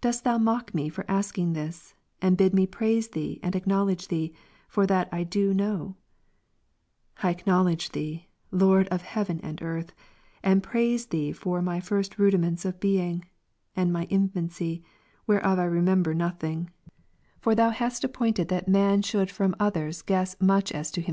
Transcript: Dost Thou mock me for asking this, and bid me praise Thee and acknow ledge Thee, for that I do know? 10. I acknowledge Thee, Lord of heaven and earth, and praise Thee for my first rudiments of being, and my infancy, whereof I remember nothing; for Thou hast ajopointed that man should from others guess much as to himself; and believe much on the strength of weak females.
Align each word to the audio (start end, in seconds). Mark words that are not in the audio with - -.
Dost 0.00 0.24
Thou 0.24 0.36
mock 0.36 0.74
me 0.74 0.88
for 0.88 1.04
asking 1.06 1.52
this, 1.52 1.94
and 2.20 2.36
bid 2.36 2.52
me 2.52 2.66
praise 2.66 3.06
Thee 3.10 3.38
and 3.40 3.54
acknow 3.54 3.86
ledge 3.86 4.08
Thee, 4.08 4.32
for 4.68 4.84
that 4.84 5.08
I 5.12 5.22
do 5.22 5.54
know? 5.54 5.94
10. 7.20 7.28
I 7.28 7.30
acknowledge 7.30 7.90
Thee, 7.90 8.26
Lord 8.50 8.88
of 8.88 9.02
heaven 9.02 9.38
and 9.44 9.62
earth, 9.62 9.92
and 10.42 10.60
praise 10.60 11.06
Thee 11.06 11.30
for 11.30 11.62
my 11.62 11.78
first 11.78 12.18
rudiments 12.18 12.64
of 12.64 12.80
being, 12.80 13.24
and 13.76 13.92
my 13.92 14.06
infancy, 14.06 14.82
whereof 15.28 15.60
I 15.60 15.64
remember 15.66 16.14
nothing; 16.14 16.70
for 17.38 17.54
Thou 17.54 17.70
hast 17.70 18.02
ajopointed 18.02 18.48
that 18.48 18.66
man 18.66 19.02
should 19.02 19.30
from 19.30 19.54
others 19.60 20.02
guess 20.02 20.34
much 20.40 20.40
as 20.40 20.40
to 20.40 20.40
himself; 20.40 20.48
and 20.48 20.48
believe 20.48 20.48
much 20.48 20.50
on 20.50 20.58
the 20.66 20.66
strength 20.66 20.78
of 20.80 20.96
weak 20.96 21.04
females. 21.04 21.08